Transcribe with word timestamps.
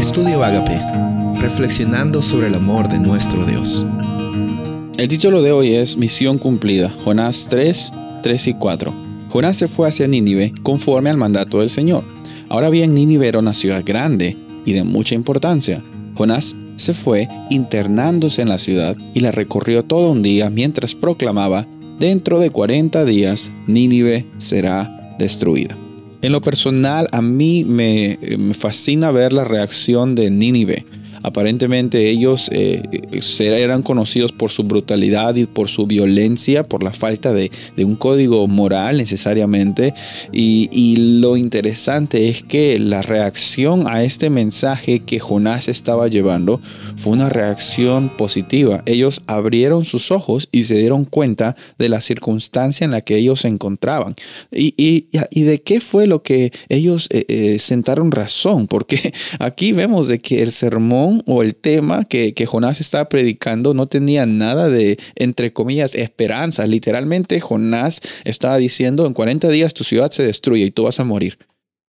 Estudio 0.00 0.42
Agape, 0.42 0.80
reflexionando 1.42 2.22
sobre 2.22 2.46
el 2.46 2.54
amor 2.54 2.88
de 2.88 2.98
nuestro 2.98 3.44
Dios. 3.44 3.84
El 4.96 5.08
título 5.08 5.42
de 5.42 5.52
hoy 5.52 5.74
es 5.74 5.98
Misión 5.98 6.38
cumplida, 6.38 6.90
Jonás 7.04 7.48
3, 7.50 7.92
3 8.22 8.46
y 8.48 8.54
4. 8.54 8.94
Jonás 9.28 9.56
se 9.56 9.68
fue 9.68 9.88
hacia 9.88 10.08
Nínive 10.08 10.54
conforme 10.62 11.10
al 11.10 11.18
mandato 11.18 11.60
del 11.60 11.68
Señor. 11.68 12.04
Ahora 12.48 12.70
bien, 12.70 12.94
Nínive 12.94 13.28
era 13.28 13.40
una 13.40 13.52
ciudad 13.52 13.82
grande 13.84 14.38
y 14.64 14.72
de 14.72 14.84
mucha 14.84 15.14
importancia. 15.14 15.82
Jonás 16.14 16.56
se 16.76 16.94
fue 16.94 17.28
internándose 17.50 18.40
en 18.40 18.48
la 18.48 18.56
ciudad 18.56 18.96
y 19.12 19.20
la 19.20 19.32
recorrió 19.32 19.84
todo 19.84 20.12
un 20.12 20.22
día 20.22 20.48
mientras 20.48 20.94
proclamaba, 20.94 21.66
dentro 21.98 22.38
de 22.38 22.48
40 22.48 23.04
días 23.04 23.52
Nínive 23.66 24.24
será 24.38 25.14
destruida. 25.18 25.76
En 26.22 26.32
lo 26.32 26.40
personal, 26.40 27.06
a 27.12 27.22
mí 27.22 27.64
me, 27.64 28.18
fascina 28.52 29.10
ver 29.10 29.32
la 29.32 29.44
reacción 29.44 30.14
de 30.14 30.30
Nínive 30.30 30.84
Aparentemente 31.22 32.08
ellos 32.08 32.48
eh, 32.52 32.82
eran 33.40 33.82
conocidos 33.82 34.32
por 34.32 34.50
su 34.50 34.64
brutalidad 34.64 35.34
y 35.36 35.46
por 35.46 35.68
su 35.68 35.86
violencia, 35.86 36.62
por 36.62 36.82
la 36.82 36.92
falta 36.92 37.32
de, 37.32 37.50
un 37.78 37.96
código 37.96 38.46
moral 38.46 38.98
necesariamente. 38.98 39.94
Y, 40.32 40.68
lo 41.20 41.36
interesante 41.36 42.28
es 42.28 42.42
que 42.42 42.78
la 42.78 43.02
reacción 43.02 43.84
a 43.86 44.02
este 44.04 44.30
mensaje 44.30 45.00
que 45.00 45.18
Jonás 45.18 45.68
estaba 45.68 46.08
llevando 46.08 46.60
fue 46.96 47.12
una 47.12 47.28
reacción 47.28 48.10
positiva. 48.16 48.82
Ellos 48.86 49.22
abrieron 49.26 49.84
sus 49.84 50.10
ojos 50.10 50.48
y 50.52 50.64
se 50.64 50.76
dieron 50.76 51.04
cuenta 51.04 51.56
de 51.78 51.88
la 51.88 52.00
circunstancia 52.00 52.84
en 52.84 52.90
la 52.90 53.00
que 53.00 53.16
ellos 53.16 53.40
se 53.40 53.48
encontraban. 53.48 54.14
Y, 54.50 55.06
de 55.10 55.62
qué 55.62 55.80
fue 55.80 56.06
lo 56.06 56.22
que 56.22 56.52
ellos 56.68 57.08
eh, 57.10 57.24
eh, 57.28 57.58
sentaron 57.58 58.10
razón, 58.12 58.66
porque 58.66 59.12
aquí 59.38 59.72
vemos 59.72 60.08
de 60.08 60.18
que 60.18 60.42
el 60.42 60.52
sermón 60.52 61.09
o 61.26 61.42
el 61.42 61.54
tema 61.54 62.04
que, 62.04 62.34
que 62.34 62.46
Jonás 62.46 62.80
estaba 62.80 63.08
predicando 63.08 63.74
no 63.74 63.86
tenía 63.86 64.26
nada 64.26 64.68
de, 64.68 64.98
entre 65.16 65.52
comillas, 65.52 65.94
esperanza. 65.94 66.66
Literalmente 66.66 67.40
Jonás 67.40 68.00
estaba 68.24 68.56
diciendo, 68.56 69.06
en 69.06 69.14
40 69.14 69.48
días 69.48 69.74
tu 69.74 69.84
ciudad 69.84 70.10
se 70.10 70.22
destruye 70.22 70.64
y 70.64 70.70
tú 70.70 70.84
vas 70.84 71.00
a 71.00 71.04
morir. 71.04 71.38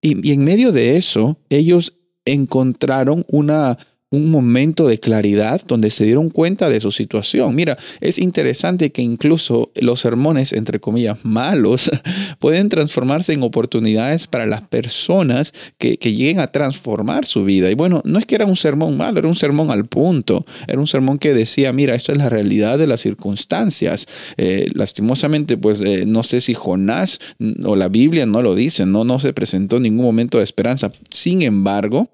Y 0.01 0.31
en 0.31 0.43
medio 0.43 0.71
de 0.71 0.97
eso, 0.97 1.37
ellos 1.49 1.93
encontraron 2.25 3.25
una 3.27 3.77
un 4.11 4.29
momento 4.29 4.89
de 4.89 4.99
claridad 4.99 5.61
donde 5.65 5.89
se 5.89 6.03
dieron 6.03 6.29
cuenta 6.29 6.69
de 6.69 6.81
su 6.81 6.91
situación. 6.91 7.55
Mira, 7.55 7.77
es 8.01 8.19
interesante 8.19 8.91
que 8.91 9.01
incluso 9.01 9.71
los 9.75 10.01
sermones, 10.01 10.51
entre 10.51 10.81
comillas, 10.81 11.19
malos, 11.23 11.89
pueden 12.39 12.67
transformarse 12.67 13.31
en 13.31 13.41
oportunidades 13.41 14.27
para 14.27 14.45
las 14.45 14.63
personas 14.63 15.53
que, 15.77 15.97
lleguen 16.11 16.41
a 16.41 16.47
transformar 16.47 17.25
su 17.25 17.45
vida. 17.45 17.71
Y 17.71 17.73
bueno, 17.73 18.01
no 18.03 18.19
es 18.19 18.25
que 18.25 18.35
era 18.35 18.45
un 18.45 18.57
sermón 18.57 18.97
malo, 18.97 19.19
era 19.19 19.29
un 19.29 19.35
sermón 19.35 19.71
al 19.71 19.85
punto. 19.85 20.45
Era 20.67 20.77
un 20.77 20.87
sermón 20.87 21.17
que 21.17 21.33
decía, 21.33 21.71
mira, 21.71 21.95
esta 21.95 22.11
es 22.11 22.17
la 22.17 22.27
realidad 22.27 22.77
de 22.77 22.87
las 22.87 22.99
circunstancias. 22.99 24.07
Eh, 24.35 24.67
lastimosamente, 24.73 25.55
pues 25.55 25.79
eh, 25.79 26.03
no 26.05 26.23
sé 26.23 26.41
si 26.41 26.53
Jonás 26.53 27.19
o 27.63 27.77
la 27.77 27.87
Biblia 27.87 28.25
no 28.25 28.41
lo 28.41 28.55
dice, 28.55 28.85
no, 28.85 29.05
no 29.05 29.19
se 29.19 29.31
presentó 29.31 29.79
ningún 29.79 30.03
momento 30.03 30.39
de 30.39 30.43
esperanza. 30.43 30.91
Sin 31.09 31.43
embargo, 31.43 32.09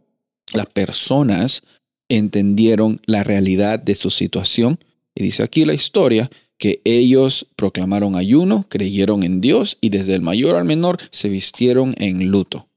las 0.54 0.68
personas 0.68 1.64
entendieron 2.10 3.00
la 3.06 3.24
realidad 3.24 3.80
de 3.80 3.96
su 3.96 4.10
situación. 4.10 4.80
Y 5.16 5.24
dice 5.24 5.44
aquí 5.44 5.66
la 5.66 5.74
historia 5.74 6.30
que 6.58 6.82
ellos 6.86 7.48
proclamaron 7.56 8.16
ayuno, 8.16 8.66
creyeron 8.70 9.24
en 9.24 9.42
Dios 9.42 9.78
y 9.82 9.90
desde 9.90 10.16
el 10.16 10.22
mayor 10.22 10.56
al 10.56 10.66
menor 10.66 11.00
se 11.12 11.30
vistieron 11.30 11.94
en 11.98 12.28
luto. 12.28 12.68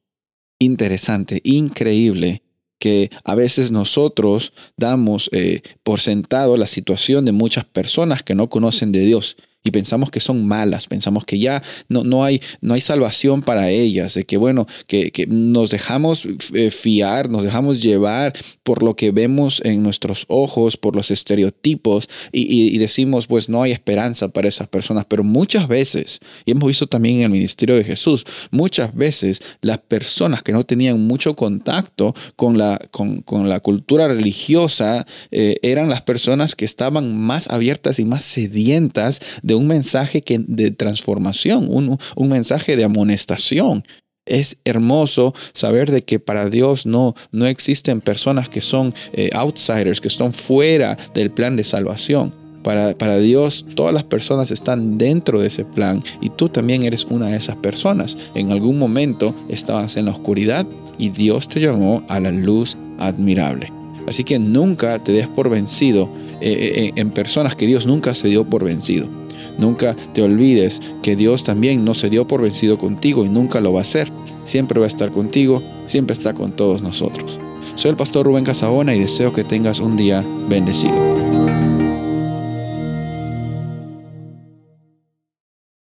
Interesante, 0.58 1.40
increíble 1.44 2.42
que 2.78 3.10
a 3.24 3.34
veces 3.34 3.70
nosotros 3.70 4.52
damos 4.76 5.28
eh, 5.32 5.62
por 5.82 6.00
sentado 6.00 6.56
la 6.56 6.66
situación 6.66 7.24
de 7.24 7.32
muchas 7.32 7.64
personas 7.64 8.22
que 8.22 8.34
no 8.34 8.48
conocen 8.48 8.90
de 8.90 9.00
Dios 9.00 9.36
y 9.62 9.70
pensamos 9.70 10.10
que 10.10 10.20
son 10.20 10.46
malas, 10.46 10.86
pensamos 10.86 11.24
que 11.24 11.38
ya 11.38 11.62
no, 11.88 12.02
no, 12.02 12.24
hay, 12.24 12.40
no 12.62 12.74
hay 12.74 12.80
salvación 12.80 13.42
para 13.42 13.68
ellas, 13.68 14.14
de 14.14 14.24
que 14.24 14.38
bueno, 14.38 14.66
que, 14.86 15.10
nos 15.28 15.70
dejamos 15.70 16.26
eh, 16.54 16.70
fiar, 16.70 17.28
nos 17.28 17.42
dejamos 17.42 17.82
llevar 17.82 18.32
por 18.62 18.82
lo 18.82 18.96
que 18.96 19.10
vemos 19.10 19.60
en 19.64 19.82
nuestros 19.82 20.24
ojos, 20.28 20.78
por 20.78 20.96
los 20.96 21.10
estereotipos 21.10 22.08
y, 22.32 22.78
decimos 22.78 23.26
pues 23.26 23.50
no 23.50 23.62
hay 23.62 23.72
esperanza 23.72 24.28
para 24.28 24.48
esas 24.48 24.68
personas, 24.68 25.04
pero 25.06 25.22
muchas 25.22 25.68
veces, 25.68 26.20
y 26.46 26.52
hemos 26.52 26.68
visto 26.68 26.86
también 26.86 27.16
en 27.16 27.22
el 27.22 27.30
ministerio 27.30 27.76
de 27.76 27.84
Jesús, 27.84 28.24
muchas 28.50 28.94
veces 28.94 29.42
las 29.60 29.78
personas 29.78 30.42
que 30.42 30.52
no 30.52 30.64
tenían 30.64 31.06
mucho 31.06 31.36
contacto 31.36 32.14
con 32.36 32.56
la, 32.56 32.80
con, 32.90 33.22
la 33.48 33.60
cultura 33.60 34.08
religiosa 34.08 35.06
eh, 35.30 35.56
eran 35.62 35.90
las 35.90 36.00
personas 36.00 36.54
que 36.54 36.64
estaban 36.64 37.14
más 37.18 37.48
abiertas 37.50 37.98
y 37.98 38.06
más 38.06 38.24
sedientas 38.24 39.20
de 39.50 39.56
un 39.56 39.66
mensaje 39.66 40.22
de 40.24 40.70
transformación, 40.70 41.66
un, 41.68 41.98
un 42.14 42.28
mensaje 42.28 42.76
de 42.76 42.84
amonestación. 42.84 43.82
Es 44.24 44.58
hermoso 44.64 45.34
saber 45.52 45.90
de 45.90 46.02
que 46.02 46.20
para 46.20 46.48
Dios 46.48 46.86
no, 46.86 47.16
no 47.32 47.46
existen 47.46 48.00
personas 48.00 48.48
que 48.48 48.60
son 48.60 48.94
eh, 49.12 49.30
outsiders, 49.32 50.00
que 50.00 50.06
están 50.06 50.32
fuera 50.32 50.96
del 51.14 51.32
plan 51.32 51.56
de 51.56 51.64
salvación. 51.64 52.32
Para, 52.62 52.96
para, 52.96 53.18
Dios 53.18 53.66
todas 53.74 53.92
las 53.92 54.04
personas 54.04 54.52
están 54.52 54.98
dentro 54.98 55.40
de 55.40 55.48
ese 55.48 55.64
plan 55.64 56.04
y 56.20 56.28
tú 56.28 56.48
también 56.48 56.84
eres 56.84 57.04
una 57.10 57.26
de 57.26 57.36
esas 57.36 57.56
personas. 57.56 58.16
En 58.36 58.52
algún 58.52 58.78
momento 58.78 59.34
estabas 59.48 59.96
en 59.96 60.04
la 60.04 60.12
oscuridad 60.12 60.64
y 60.96 61.08
Dios 61.08 61.48
te 61.48 61.58
llamó 61.58 62.04
a 62.06 62.20
la 62.20 62.30
luz 62.30 62.76
admirable. 63.00 63.72
Así 64.06 64.22
que 64.22 64.38
nunca 64.38 65.02
te 65.02 65.10
des 65.10 65.26
por 65.26 65.50
vencido 65.50 66.08
eh, 66.40 66.72
eh, 66.76 66.92
en 66.94 67.10
personas 67.10 67.56
que 67.56 67.66
Dios 67.66 67.86
nunca 67.86 68.14
se 68.14 68.28
dio 68.28 68.48
por 68.48 68.62
vencido. 68.62 69.19
Nunca 69.58 69.94
te 70.12 70.22
olvides 70.22 70.80
que 71.02 71.16
Dios 71.16 71.44
también 71.44 71.84
no 71.84 71.94
se 71.94 72.10
dio 72.10 72.26
por 72.26 72.42
vencido 72.42 72.78
contigo 72.78 73.24
y 73.24 73.28
nunca 73.28 73.60
lo 73.60 73.72
va 73.72 73.80
a 73.80 73.82
hacer. 73.82 74.10
Siempre 74.44 74.80
va 74.80 74.86
a 74.86 74.88
estar 74.88 75.10
contigo, 75.10 75.62
siempre 75.84 76.14
está 76.14 76.34
con 76.34 76.50
todos 76.52 76.82
nosotros. 76.82 77.38
Soy 77.74 77.90
el 77.90 77.96
pastor 77.96 78.26
Rubén 78.26 78.44
Casabona 78.44 78.94
y 78.94 79.00
deseo 79.00 79.32
que 79.32 79.44
tengas 79.44 79.80
un 79.80 79.96
día 79.96 80.24
bendecido. 80.48 81.19